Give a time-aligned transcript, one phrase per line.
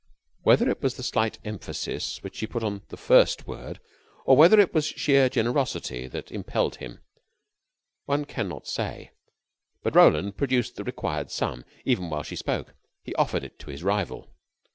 [0.41, 3.79] Whether it was the slight emphasis which she put on the first word,
[4.25, 7.01] or whether it was sheer generosity that impelled him,
[8.05, 9.11] one can not say;
[9.83, 12.73] but Roland produced the required sum even while she spoke.
[13.03, 14.33] He offered it to his rival.